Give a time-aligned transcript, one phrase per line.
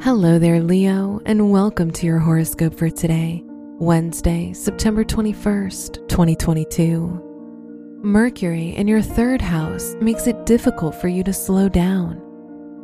[0.00, 8.00] Hello there, Leo, and welcome to your horoscope for today, Wednesday, September 21st, 2022.
[8.04, 12.22] Mercury in your third house makes it difficult for you to slow down.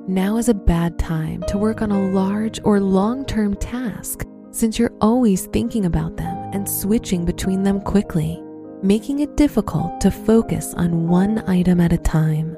[0.08, 4.76] Now is a bad time to work on a large or long term task since
[4.76, 8.42] you're always thinking about them and switching between them quickly,
[8.82, 12.56] making it difficult to focus on one item at a time.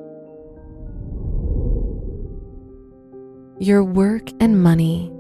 [3.59, 5.11] Your work and money.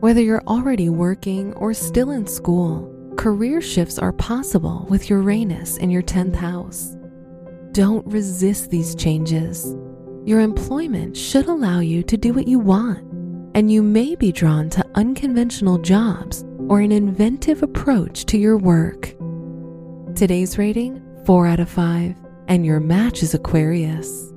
[0.00, 5.88] Whether you're already working or still in school, career shifts are possible with Uranus in
[5.88, 6.96] your 10th house.
[7.70, 9.76] Don't resist these changes.
[10.24, 12.98] Your employment should allow you to do what you want,
[13.54, 19.14] and you may be drawn to unconventional jobs or an inventive approach to your work.
[20.16, 22.16] Today's rating 4 out of 5,
[22.48, 24.32] and your match is Aquarius.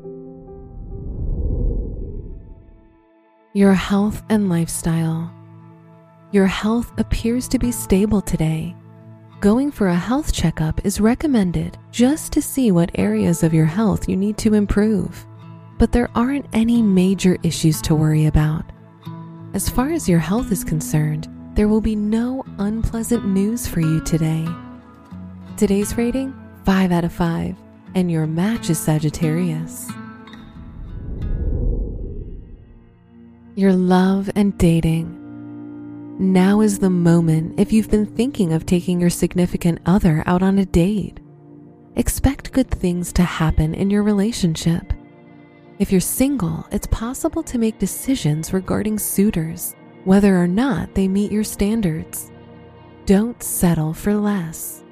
[3.54, 5.34] Your health and lifestyle.
[6.32, 8.76] Your health appears to be stable today.
[9.40, 14.08] Going for a health checkup is recommended just to see what areas of your health
[14.08, 15.26] you need to improve.
[15.80, 18.66] But there aren't any major issues to worry about.
[19.55, 24.00] As far as your health is concerned, there will be no unpleasant news for you
[24.02, 24.48] today.
[25.58, 27.55] Today's rating 5 out of 5,
[27.96, 29.90] and your match is Sagittarius.
[33.55, 35.16] Your love and dating.
[36.20, 40.60] Now is the moment if you've been thinking of taking your significant other out on
[40.60, 41.20] a date.
[41.96, 44.94] Expect good things to happen in your relationship.
[45.80, 51.32] If you're single, it's possible to make decisions regarding suitors, whether or not they meet
[51.32, 52.32] your standards.
[53.05, 54.84] Don't settle for less.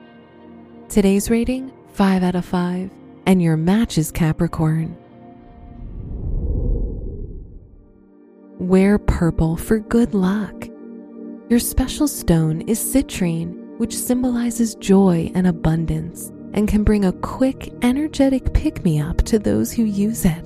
[0.89, 2.89] Today's rating 5 out of 5,
[3.25, 4.97] and your match is Capricorn.
[8.59, 10.67] Wear purple for good luck.
[11.47, 17.71] Your special stone is citrine, which symbolizes joy and abundance and can bring a quick,
[17.83, 20.43] energetic pick me up to those who use it.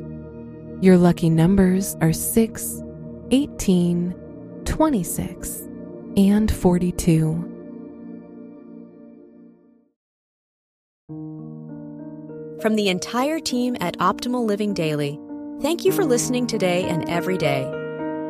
[0.82, 2.84] Your lucky numbers are 6,
[3.32, 4.14] 18,
[4.66, 5.70] 26,
[6.18, 7.48] and 42.
[12.62, 15.18] From the entire team at Optimal Living Daily,
[15.62, 17.81] thank you for listening today and every day